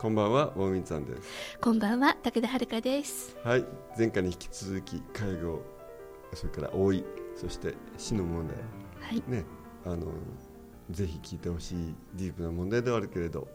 [0.00, 1.58] こんばんはウォンミンさんです。
[1.60, 3.36] こんばんは武田遥です。
[3.44, 3.66] はい
[3.98, 5.60] 前回に引き続き介護
[6.32, 7.04] それから老い
[7.36, 8.56] そして死の問題
[8.98, 9.22] はい。
[9.30, 9.44] ね
[9.84, 10.06] あの
[10.90, 13.46] ぜひ聞いてほしいディープな問題ではあるけれど。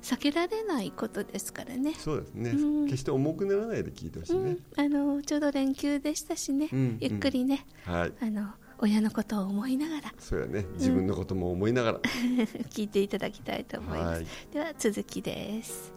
[0.00, 1.92] 避けられないことですからね。
[1.98, 2.84] そうですね、うん。
[2.86, 6.96] 決して重くならないで聞いてほしいね、うん、あのちょうど連休でしたしね、うん。
[6.98, 8.12] ゆっくりね、はい。
[8.22, 8.48] あの
[8.78, 10.14] 親のことを思いながら。
[10.18, 10.66] そうやね。
[10.74, 12.00] 自分のことも思いながら、
[12.70, 14.26] 聞いていただきたいと思います、はい。
[14.52, 15.92] では続きです。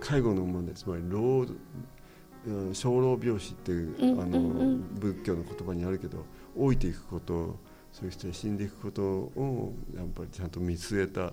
[0.00, 1.46] 介護の問題つまり老
[2.46, 4.94] うん生老病死っていう、うんあのうんうん。
[4.94, 6.24] 仏教の言葉にあるけど
[6.56, 7.58] 老いていくこと
[7.92, 11.32] そして死んでいくことをやっぱりちゃんと見据えた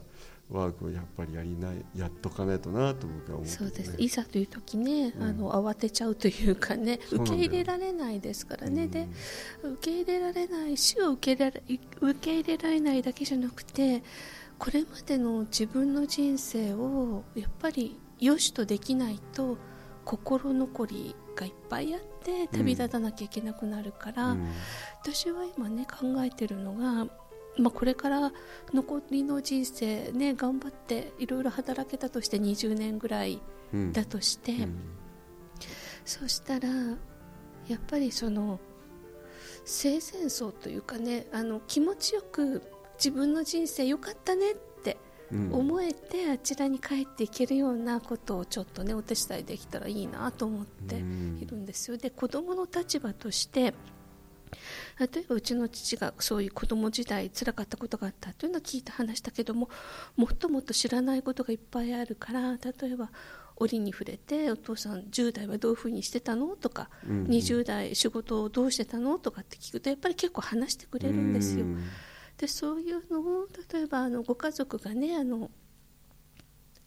[0.57, 5.23] ワークをやっぱりやりないやっとかないとなと僕は思ってそうです、ねいざという時ね、うん。
[5.23, 8.91] あの慌てちゃうというかね受け入れられないですからね、うん。
[8.91, 9.07] で
[9.63, 14.03] 受け入れられない死を受け入れられ受け入れられないだけじゃなくて
[14.59, 19.57] これまでの自分の人生をやっぱり良しとできないと
[20.05, 24.47] 心残りがいっぱいあって旅立たなきゃいけなくなるから、うん。
[25.01, 27.07] 私は今ね考えてるのが、
[27.57, 28.31] まあ、これから
[28.73, 33.41] 残りの人生ね頑張っていろいろ働けたとして20年ぐらい
[33.73, 33.93] うん。
[33.93, 34.75] だとして、うん。
[36.05, 36.69] そしたら
[37.67, 38.59] やっぱりその
[39.65, 42.61] 生前葬というかねあの気持ちよく
[42.97, 44.97] 自分の人生良かったねって
[45.31, 45.53] うん。
[45.53, 51.39] 思えてあちらに帰っていけるようなことをちょっとねお手伝いできたらいいなと思ってうん。
[51.41, 51.97] いるんですよ。
[51.97, 53.73] で子供の立場として
[54.99, 59.69] 例えばうちの父がそういう子供時代辛かったことがあったというのは聞いた話だけども
[60.15, 63.09] もっともっと知らないことがいっぱいあるから例えば
[63.55, 66.55] 折に触れてお父さん10代はどういうふうにしてたの？
[66.55, 67.27] とか、うんうん。
[67.27, 69.19] 20代仕事をどうしてたの？
[69.19, 71.65] とかって聞くとやっぱり結構話してくれるんですよ。
[71.65, 71.83] うん。
[72.37, 75.51] でそういうのを例えばあのご家族がねあの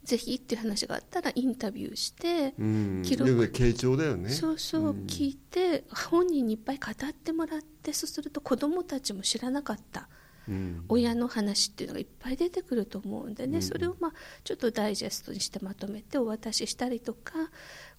[0.07, 3.03] ぜひっていう話があったらインタビューして、うん。
[3.05, 3.31] 記録。
[3.53, 4.31] 傾聴だよね。
[4.31, 5.07] そうそううん。
[5.07, 10.09] 聞いて、本人にいっぱい語ってもらってそうすると子どもたちも知らなかった
[10.49, 10.85] うん。
[10.89, 13.63] 親の話っていうのがいっぱい出てくると思うんでね、うん。
[13.63, 14.13] それをまあ
[14.45, 17.33] ちょっとダイジェストにしてまとめてお渡ししたりとか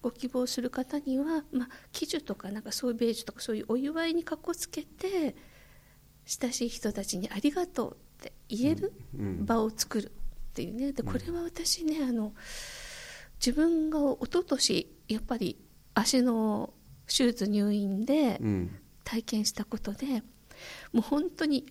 [0.00, 5.36] ご希望する方には、まあ、記事とかなんかそういうベージュとかそういうお祝いにかこつけて
[6.24, 9.44] 親しい人たちにありがとうって言えるうん。
[9.44, 10.12] 場を作る
[10.58, 10.92] っていうね。
[10.92, 12.34] でこれは私ねあの
[13.38, 15.56] 自分が一昨年やっぱり
[15.94, 16.74] 足の
[17.06, 18.76] 手術入院でうん。
[19.04, 20.22] 体験したことで
[20.92, 21.64] もう本当に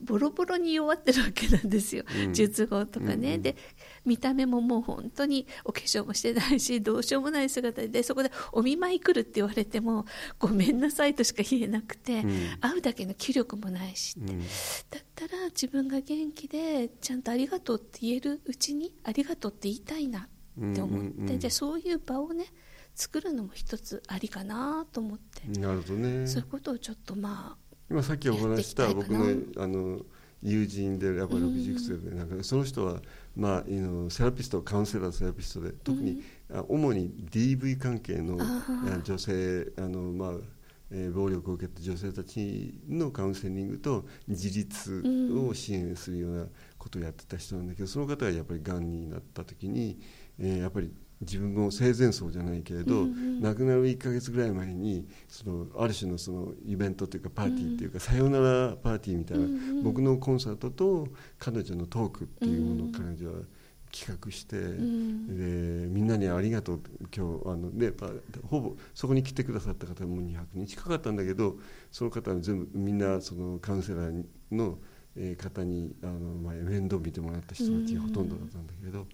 [0.00, 2.32] ボロボロに弱ってるわけなんですよ、うん。
[2.34, 3.42] 術後とかね、うんうん。
[3.42, 3.56] で
[4.04, 10.06] 見た目ももう本当にお化粧もしてないしどうしようもない姿でそこでお見舞い来るって言われても
[10.38, 12.58] ごめんなさいとしか言えなくて、うん。
[12.60, 14.40] 会うだけの気力もないしって、うん。
[14.40, 22.46] だったら自分が元気でちゃんとありがとうって言えるうちにありがとうって言いたいなって思って、うんうんうんじゃあそういう場をね
[22.94, 26.26] 作るのも一つありかなと思って、なるほどね。
[26.26, 29.24] そういうことをちょっとまあ今さっきお話しした僕の
[29.62, 30.00] あの
[30.42, 33.00] 友人でやっぱり60歳でなんかその人は、
[33.34, 36.22] まあ、あのセラピストカウンセラーセラピストで特に、
[36.52, 38.38] あ主に DV 関係の
[39.02, 40.30] 女性あの、まあ
[40.90, 45.02] えー暴力を受けた女性たちのカウンセリングと自立
[45.48, 46.46] を支援するような
[46.78, 49.98] ことをやってた人なんだけどその方がやっぱりがんになった時に、
[50.38, 53.40] えーやっぱり自分も生前葬じゃないけれど、うんうん。
[53.40, 63.44] 亡くなる1か月ぐらい前にそのある種のそのイベントというかパーティーっていうか、さよならパーティーみたいな、うんうん僕のコンサートと彼女のトークっていうものをうん彼女は
[63.90, 65.26] 企画して、ん。
[65.26, 66.80] でみんなにありがとう
[67.14, 67.92] 今日あので
[68.48, 71.56] ほぼそこに来てくださった方も200人近かったんだけど
[71.90, 74.78] その方は全部みんなそのカウンセラーの
[75.16, 76.12] えー方にあの、
[76.42, 79.06] まあ、面倒見てもらった人たちがほとんどだったんだけど、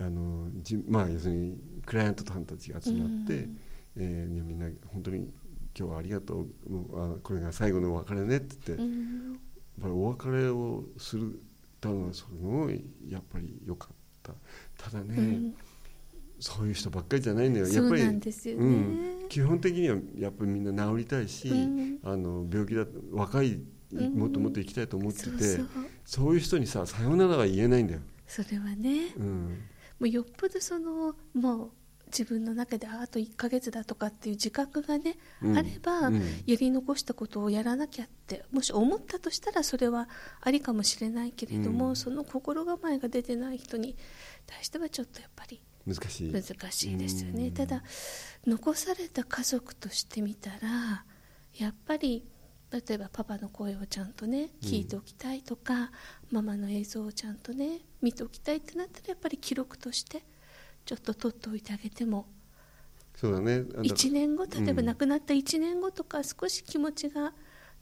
[0.00, 3.58] あのじまあ要するにクライアントさんたちが集まって、うん。
[3.96, 5.28] えーみんな本当に
[5.78, 6.46] 今日はありがとう。
[6.94, 9.40] あこれが最後のお別れねって言って、やっうん。
[9.80, 11.40] ぱりお別れをする
[11.80, 14.32] たのはすごいやっぱり良かった。
[14.76, 15.54] ただね、うん。
[16.40, 17.66] そういう人ばっかりじゃないんだよ。
[17.68, 18.20] やっぱりね、
[18.56, 21.98] うん、基本的にはやっぱりみんな治りたいし、うん。
[22.04, 23.60] あの病気だ若い
[23.92, 24.14] うん。
[24.14, 25.60] もっともっと生きたいと思ってて、
[26.04, 29.14] そういう人にささよならは言えないんだよ、それはね。
[29.16, 29.58] うん
[29.98, 31.70] もうよっぽどそのもう
[32.06, 35.58] 自分の中でああと1ヶ月だとかっていう自覚がね、うん。
[35.58, 36.22] あれば、うん。
[36.46, 40.08] やり残したことをやらなきゃってもし思ったとしたらそれは
[40.40, 41.96] ありかもしれないけれども、うん。
[41.96, 43.96] その心構えが出てない人に
[44.46, 46.32] 対してはちょっとやっぱり難しい。
[46.32, 46.42] 難
[46.72, 47.52] しいですよね、うん。
[47.52, 47.82] ただ
[48.46, 51.04] 残された家族としてみたら
[51.58, 52.24] やっぱり
[52.70, 55.90] 例えばパパの声をちゃんとね聞いておきたいとか、
[56.30, 60.22] ママの映像をちゃんとね見ておきたいってなったらやっぱり記録として
[60.84, 62.26] ちょっと取っておいてあげても
[63.16, 63.64] そうだね。
[63.74, 67.32] あだ1年後例えばうん亡くなった1年後とか少し気持ちが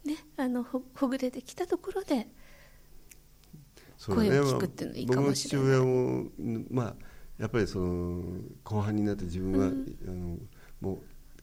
[0.05, 2.29] ねあのほほぐれてきたところで
[4.07, 5.79] 声を聞くっていうのいいかもしれない。
[5.79, 6.95] 僕の父親もんまあ
[7.39, 8.23] やっぱりその
[8.65, 9.97] 後半になって自分は、うん。
[10.09, 10.39] あの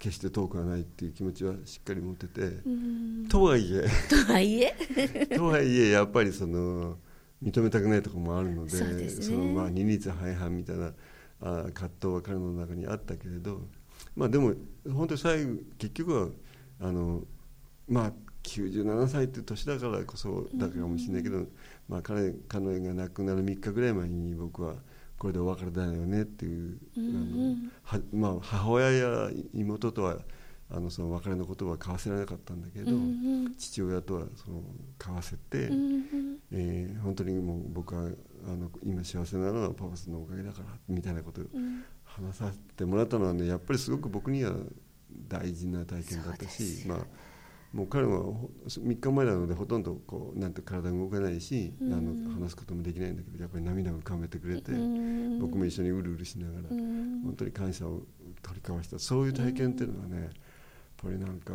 [0.03, 3.27] 決して遠くはないっていう気持ちはしっかり持ってて、うん。
[3.29, 3.88] とはいえ。
[4.09, 4.75] とはいえ。
[5.33, 6.97] とはいえやっぱりその
[7.41, 9.38] 認めたくないところもあるのでそうですね。
[9.38, 10.94] のまあ二律背反みたいな
[11.39, 13.61] あ葛藤は彼の中にあったけれど、
[14.13, 14.53] まあ、でも
[14.91, 16.29] 本当に最後結局は
[16.81, 17.23] あの
[17.88, 18.13] まあ
[18.44, 21.45] 97歳っていう年だからこそだからかもしれないけど、
[21.88, 24.75] まあ、彼彼が亡くなる3日ぐらい前に僕は
[25.24, 27.72] これでお別れだよねっていう、うんうん。
[27.86, 30.18] あのはまあ、母親や妹とは
[30.70, 33.00] あのその別れの言葉は交わせられなかったんだけど、うんう
[33.48, 33.56] ん。
[33.56, 34.62] 父親とはその
[35.00, 36.38] 交わせて、うんうん。
[36.52, 41.86] えー本当にもう僕はあの今幸せなのはパパスのおかげだからみたいなことをうん。
[42.04, 44.52] 話させてもらったのはねやっぱりすごく僕には
[45.30, 46.98] 大事な体験だったし、まあ、
[47.74, 51.94] もう彼はほ3日前なのでほとんどこうなんて体が動かないし、うん。
[51.94, 55.40] あの話すこともできないんだけどやっぱり涙を浮かべてくれて、うん。
[55.40, 57.22] 僕も一緒にうるうるしながら、うん。
[57.24, 58.02] 本当に感謝を
[58.44, 60.31] 取り交わしたそういう体験っていうのはね、やっ
[60.98, 61.54] ぱりなんか、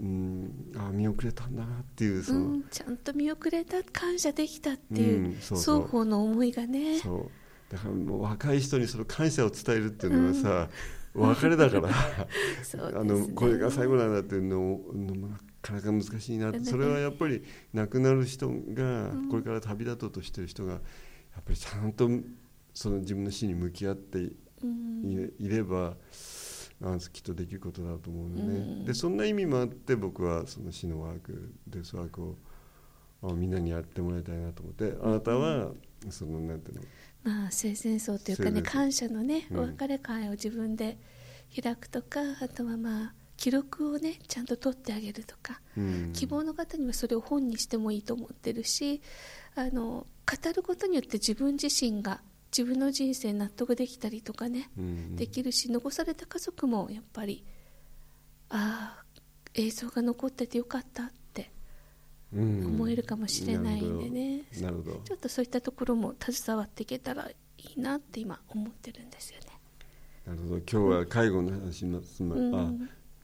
[0.00, 5.82] うん、あ見送れたんだなっていうその、うん、ちゃんと見送れた感謝できたっていう,、うんそうそう。
[5.82, 6.98] 双方の思いがね。
[6.98, 7.72] そう。
[7.72, 10.68] だからもう若い人にその感謝を伝えるっていうのはさ、
[11.16, 11.88] 別れだから。
[13.00, 17.42] あのこれが最後なんだっていうのもなかなか難しいなそれはやっぱり
[17.72, 19.28] 亡くなる人がうん。
[19.28, 20.80] これから旅立とうとしてる人がやっ
[21.44, 22.08] ぱりちゃんと
[22.72, 25.96] その自分の死に向き合っていれば
[26.82, 28.84] あのきっとできることだと思うのね、うん。
[28.84, 32.36] でそんな意味もあって僕はその死のワークデスワークを
[33.22, 35.72] あみんなにやってもらいたいなと思ってあなたは
[36.10, 36.82] そのなんていうの？
[37.24, 39.58] まあ生前葬というかね感謝のね、うん。
[39.58, 40.98] お別れ会を自分で
[41.60, 46.12] 開くとかあとはまあ記録をねちゃんと取ってあげるとか、うん。
[46.12, 49.02] 希望の方にはそれを本にしてもいいと思ってるし
[49.54, 52.20] あの語ることによって自分自身が
[52.56, 55.16] 自分の人生納得できたりとかね、うん。
[55.16, 57.44] できるし残された家族もやっぱり
[58.48, 59.04] ああ
[59.54, 61.10] 映像が残っててよかった
[62.32, 65.00] 思えるかもしれないんでね、なるほど。
[65.04, 67.34] ちょっとそういったところも携わっていけたらい
[67.76, 69.46] いなって今思ってるんですよね。
[70.26, 70.56] なるほど。
[70.56, 72.38] 今日は介護の話します、まう。
[72.40, 72.54] ん。
[72.54, 72.72] あ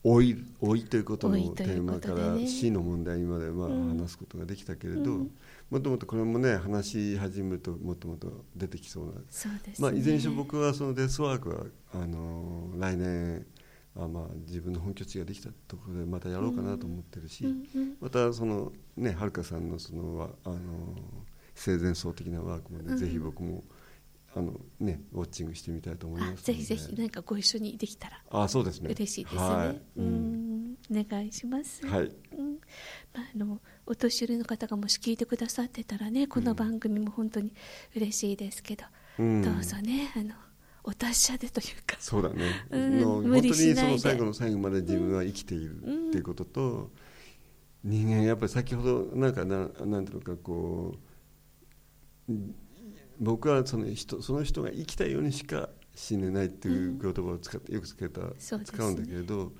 [0.04, 5.30] 老い老いということのテーマから死の問題までまあうん話すことができたけれど、うん。
[5.70, 9.12] もっともっとこれもね話し始めるともっともっと出てきそうな。
[9.30, 9.88] そうですね。
[9.88, 13.46] まあ、いずれにしろ僕はそのデスワークはあの来年
[13.96, 17.44] あまあ自分の本拠地ができたところでまたやろうかなと思ってるし、
[18.00, 20.56] またそのねはるかさんのそのわあの
[21.54, 22.96] 生前葬的なワークもね、うん。
[22.96, 23.62] ぜひ僕も
[24.34, 28.88] あのねウォッチングしてみたいと思いますぜひぜひ何かご一緒にできたらあそうですね。
[28.90, 29.40] 嬉しいですね。
[29.42, 30.72] はい、ううん。
[30.72, 31.86] んお願いします。
[31.86, 32.04] はい。
[32.04, 32.58] うん。
[33.14, 37.52] まあ、あのお年寄りの方がもし聞いてくださってたらねこの番組も本当に
[37.94, 38.84] 嬉しいですけど、
[39.18, 39.42] うん。
[39.42, 40.34] どうぞねあの
[40.84, 41.96] お達者でというか。
[41.98, 46.90] そうだね、うん本当にその最後の最後まで自分は生きているっていうことと、
[47.84, 50.94] 人間やっぱり先ほどなんかななんていうのかこ
[52.28, 52.54] ううん
[53.20, 59.52] 僕はその人その人が生きたようにしか死ねないっていう言葉を使ってよく使った、使うんだけれど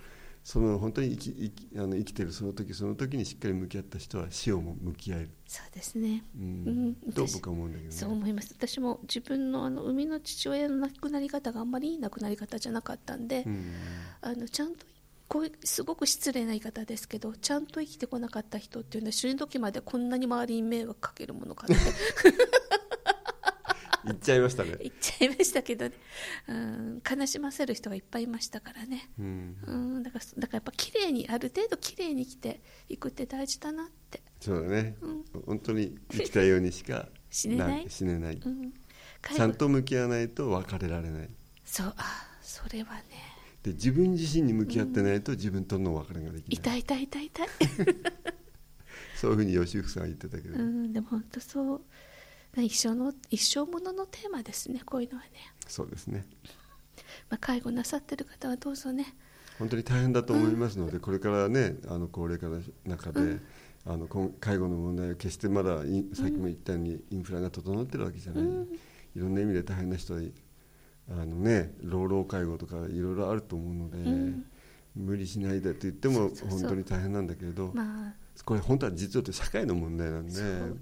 [0.44, 6.24] その本当に生き生きあの生きてるその時その時にしっかり向き合った人は死をも向き合える、そうですね。
[6.36, 6.42] うん。
[6.42, 6.96] うん。
[7.06, 7.96] 私と僕は思うんだけどね。
[7.96, 8.54] そう思います。
[8.58, 13.72] 私も自分のあの生みの父親の亡くなり方があんまりいい亡くなり方じゃなかったんで、うん。
[14.20, 14.84] あのちゃんと
[15.28, 21.74] こうすごく失礼な言い方ですけどちゃんと生きてこなかった人っていうのは死ぬ時までこんなに周りに迷惑かけるものかって
[24.04, 24.76] 言っちゃいましたね。
[24.80, 25.92] 言っちゃいましたけどね、
[26.48, 29.56] うん、悲しませる人がいっぱいいましたからね、うん。
[29.66, 35.24] うん、だからだからやっぱ綺麗にある程度綺麗に生きていくって大事だなって、そうだね、うん。
[35.46, 37.86] 本当に生きたようにしか死ねない？
[37.88, 38.72] 死ねない、うん、
[39.34, 41.30] ちゃんと向き合わないと別れられない。
[41.64, 43.02] そうあそれはね。
[43.62, 47.48] で自分自身に向き合ってないと自分との別れができない、痛い痛い痛い痛い、
[49.14, 51.80] そういうふうに吉福さんは言ってたけど、うん、でも本当そう
[52.58, 55.30] 一生の一生もののテーマですねこういうのはね。
[55.66, 56.26] そうですね。
[57.30, 59.14] まあ、介護なさってる方はどうぞね。
[59.58, 63.38] 本当に大変だと思いますので、これからねあの高齢化の中で、
[63.86, 68.46] あのこん介護の問題は決してまだいさっきも言ったようにインフラが整ってるわけじゃない、い
[69.16, 70.20] ろんな意味で大変な人は
[71.10, 73.98] あのね老老介護とかいろいろあると思うので、
[74.94, 78.14] 無理しないでと言っても本当に大変なんだけれどまあ。
[78.44, 80.32] これ本当は実は社会の問題なんで。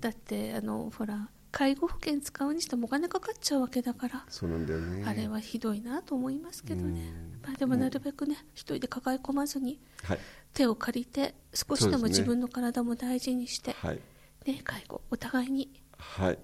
[0.01, 5.05] だってあのほら介護保険使うにしてもお金かかっちゃうわけだからそうなんだよね。
[5.07, 7.01] あれはひどいなと思いますけどね。
[7.01, 7.41] うん。
[7.43, 10.19] まあでもなるべくね一人で抱え込まずにはい。
[10.55, 14.01] 手を借りて少しでも自分の体も大事にして、はい。
[14.47, 16.39] ね、介護お互いに、はい。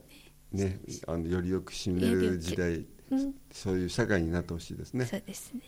[0.52, 5.04] ねあのよりよく死ねる時代うん、そういう社会になってほしいですね。
[5.06, 5.60] そうですね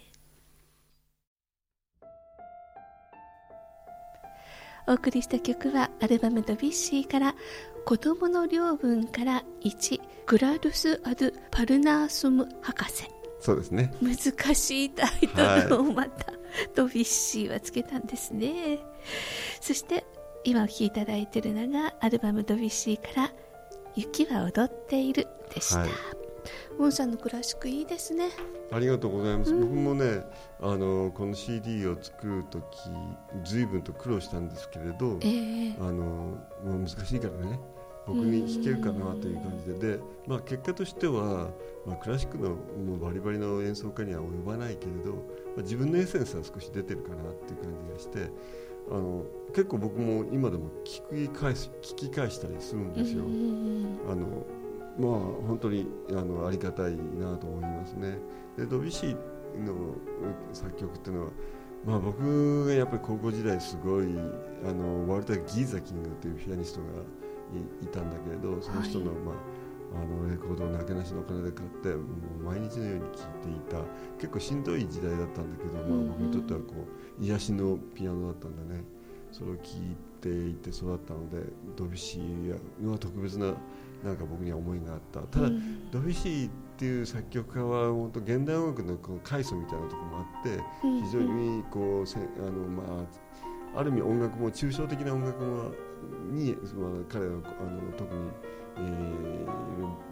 [4.88, 7.34] お送りした曲はアルバム「ドビッシー」から
[7.84, 13.04] 「子供の領分から1グラルス・アドゥ・パルナースム博士」
[13.38, 13.94] そうですね。
[14.00, 16.32] 難しいタイトルをまた、
[16.74, 18.80] ドビッシーはつけたんですね。
[19.60, 20.04] そして
[20.42, 23.32] 今お聴きいただいているのがアルバム「ドビッシー」から
[23.94, 25.90] 「雪は踊っている」でした、はい
[26.78, 28.30] モンさんのクラシックいいですね。
[28.70, 30.22] ありがとうございます、僕もね
[30.60, 32.62] あのこの CD を作る時
[33.44, 35.74] 随分と苦労したんですけれどええ。
[35.80, 37.58] あのもう難しいからね。
[38.06, 39.96] 僕に弾けるかなという感じで。
[39.96, 41.50] で、まあ、結果としては、
[41.86, 45.18] まあ、クラシックのもうバリバリの演奏家には及ばないけれど、ま
[45.58, 48.32] あ、自分のエッセンスは少し出てるかなっていう感じがして
[48.90, 53.24] あの結構僕も今でも聞き返す聞き返したりするんですよ。
[53.24, 53.98] うん。
[54.10, 54.46] あの
[54.98, 55.10] まあ
[55.46, 58.18] 本当にあのありがたいなと思いますね。
[58.56, 59.14] でドビュッシー
[59.64, 59.94] の
[60.52, 61.30] 作曲っていうのは、
[61.86, 64.06] まあ、僕がやっぱり高校時代すごい
[64.66, 66.86] あのワルター・ギーザキングというピアニストが
[67.82, 69.34] いいたんだけれどその人の,、はいまあ、
[70.02, 72.02] あのレコードをなけなしのお金で買っても
[72.40, 73.78] う毎日のように聴いていた
[74.18, 76.74] 結構しんどい時代だったんだけど、まあ、僕にとってはこ
[77.20, 78.84] う癒しのピアノだったんだね。
[79.30, 81.42] それを聴いていて育ったので
[81.76, 83.54] ドビュッシーは特別な
[84.04, 85.20] なんか僕には思いがあった。
[85.20, 85.90] ただ、うん。
[85.90, 91.02] ドビュッシーっていう作曲家は本当現代音楽のこの階層みたいなところもあってうん。
[91.04, 93.06] 非常にこうせあのま
[93.74, 95.72] あある意味音楽も抽象的な音楽も
[96.30, 96.60] に、まあ、
[97.08, 98.30] 彼のあの特に、
[98.76, 99.68] えー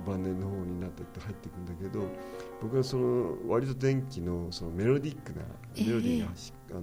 [0.06, 2.06] 晩年の方になってって入っていくんだけど
[2.62, 5.42] 僕はその割と電気のそのメロディックな
[5.76, 6.80] メロディーがし、あの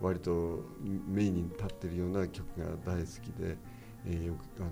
[0.00, 0.64] 割と
[1.06, 3.56] メインに立ってるような曲が大好きで、
[4.06, 4.70] えーよくあの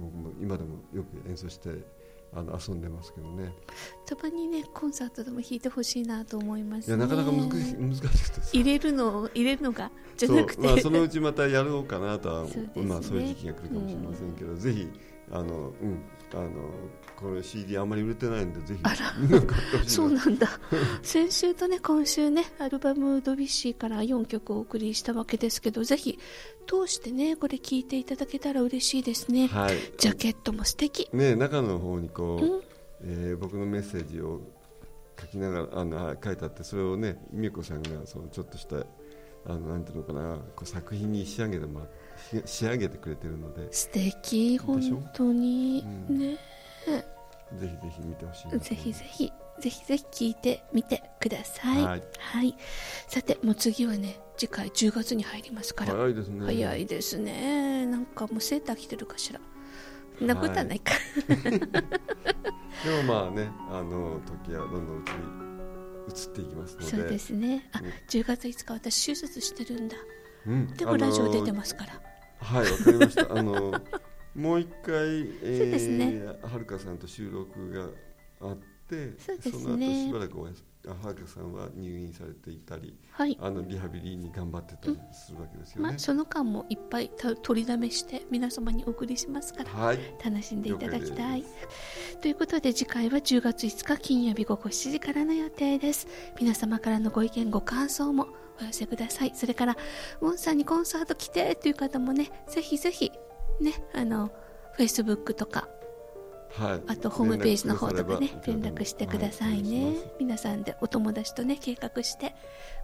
[0.00, 1.70] 僕も今でもよく演奏して
[2.32, 3.52] あの遊んでますけどね。
[4.06, 6.96] たまにねコンサートでも弾いてほしいなと思いますね。
[6.96, 12.70] いやなかなか難し難しくてさ入れるのを入れるのが じゃなくて、まあ、そのうちまたやろうかなとは そうね。
[12.84, 14.88] まあ、そういう時期が来るかもしれませんけど、ぜひ
[15.32, 15.98] あの、うん、
[16.32, 16.48] あの
[17.16, 19.88] この CD あんまり売れてないんでぜひ。
[19.90, 20.48] そうなんだ。
[21.02, 26.18] 先週とね今週ねアルバム「ドビュッシー」から4曲お送りしたわけですけどぜひ
[26.66, 29.76] 通してねこれ聴いていただけたら嬉しいですね、はい。
[29.98, 31.08] ジャケットも素敵。
[31.12, 32.62] ね中の方にこう、うん。
[33.02, 34.40] えー僕のメッセージを
[35.20, 38.76] 書きながらあのあ書いてあってそれをね美恵子さんがそのちょっとした
[39.46, 41.88] あのなんていうのかなこう作品に仕上げてもらし
[42.44, 43.72] 仕上げてくれてるので。
[43.72, 45.84] 素敵本当に。
[46.08, 46.18] うん。
[46.18, 46.38] ね。
[46.86, 49.32] ぜひぜひ見てほしいぜひぜひ。
[49.60, 51.82] ぜひぜひ聞いてみてください。
[51.84, 51.96] は
[52.42, 52.56] い。
[53.08, 55.92] さてもう次はね次回10月に入りますから。
[55.92, 56.46] 早いですね。
[56.46, 57.86] 早いですね。
[57.86, 59.40] なんかもうセーター着てるかしら。
[60.18, 60.92] そんなことはないか、
[61.32, 61.38] で
[63.02, 65.12] もまあねあの時はどんどん移り
[66.10, 66.86] 移っていきますので。
[66.86, 67.70] そうですね。
[67.72, 67.86] あうん。
[68.06, 69.96] 10月5日私手術してるんだ。
[70.46, 70.74] うん。
[70.74, 72.09] でもラジオ出てすますから
[72.40, 73.32] はいわかりました。
[73.36, 73.80] あの
[74.34, 76.04] もう一回、えそうですね。
[76.06, 77.88] ー、はるかさんと収録が
[78.48, 78.56] あっ
[78.88, 80.08] てそうですね。
[80.08, 80.50] の後しばらくおは
[81.12, 83.36] るかさんは入院されていたりはい。
[83.40, 85.88] あのリハビリに頑張ってたりするわけですよね。
[85.88, 89.98] まあ、、その間もいっぱいた取りだめして皆様にお送りしますからはい。
[90.24, 91.42] 楽しんでいただきたい。
[91.42, 91.46] 了
[92.22, 96.06] ということで次回は10月5日金曜日午後7時からの予定です。
[96.40, 98.28] 皆様からのご意見ご感想も
[98.60, 99.32] お寄せください。
[99.34, 99.76] それから
[100.20, 103.12] ウォンさんにコンサート来てという方もねぜひぜひ
[103.60, 104.30] ねあの
[104.78, 105.68] Facebook とか
[106.52, 110.14] はい、あとホームページの方とかね連連絡してくださいね、はお願します。
[110.18, 112.34] 皆さんでお友達とね計画して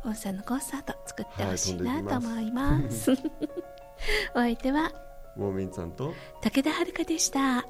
[0.04, 3.11] ウォンさんのコンサート作ってほしいなと思います,
[4.35, 4.92] お相手は
[5.37, 7.66] ウォーミンさんと武田遥でした。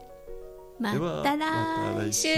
[0.79, 2.29] また来週